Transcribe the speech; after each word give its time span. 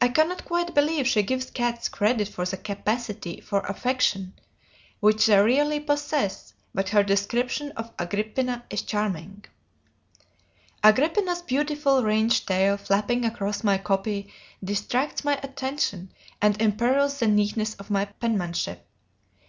I 0.00 0.08
cannot 0.08 0.44
quite 0.44 0.74
believe 0.74 1.06
she 1.06 1.22
gives 1.22 1.48
cats 1.48 1.88
credit 1.88 2.26
for 2.26 2.44
the 2.44 2.56
capacity 2.56 3.40
for 3.40 3.60
affection 3.60 4.32
which 4.98 5.26
they 5.26 5.38
really 5.40 5.78
possess, 5.78 6.54
but 6.74 6.88
her 6.88 7.04
description 7.04 7.70
of 7.76 7.92
"Agrippina" 7.96 8.64
is 8.68 8.82
charming: 8.82 9.44
"Agrippina's 10.82 11.40
beautifully 11.42 12.02
ringed 12.02 12.44
tail 12.48 12.76
flapping 12.76 13.24
across 13.24 13.62
my 13.62 13.78
copy 13.78 14.32
distracts 14.64 15.22
my 15.22 15.38
attention 15.40 16.10
and 16.42 16.60
imperils 16.60 17.20
the 17.20 17.28
neatness 17.28 17.76
of 17.76 17.90
my 17.90 18.06
penmanship. 18.06 18.84